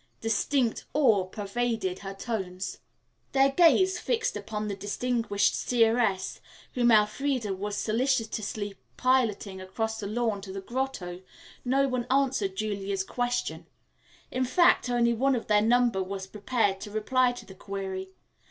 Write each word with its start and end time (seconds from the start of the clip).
Distinct 0.19 0.85
awe 0.95 1.25
pervaded 1.25 1.99
her 1.99 2.15
tones. 2.15 2.79
Their 3.33 3.51
gaze 3.51 3.99
fixed 3.99 4.35
upon 4.35 4.67
the 4.67 4.75
distinguished 4.75 5.53
seeress, 5.53 6.41
whom 6.73 6.89
Elfreda 6.89 7.53
was 7.53 7.77
solicitously 7.77 8.73
piloting 8.97 9.61
across 9.61 9.99
the 9.99 10.07
lawn 10.07 10.41
to 10.41 10.51
the 10.51 10.59
grotto, 10.61 11.21
no 11.63 11.87
one 11.87 12.07
answered 12.09 12.55
Julia's 12.57 13.03
question. 13.03 13.67
In 14.31 14.43
fact, 14.43 14.89
only 14.89 15.13
one 15.13 15.35
of 15.35 15.45
their 15.45 15.61
number 15.61 16.01
was 16.01 16.25
prepared 16.25 16.81
to 16.81 16.89
reply 16.89 17.31
to 17.33 17.45
the 17.45 17.53
query. 17.53 18.09